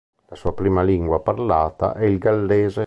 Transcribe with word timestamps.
La 0.29 0.35
sua 0.35 0.55
prima 0.55 0.81
lingua 0.81 1.21
parlata 1.21 1.93
è 1.93 2.05
il 2.05 2.17
gallese. 2.17 2.79